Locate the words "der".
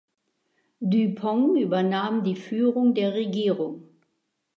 2.95-3.13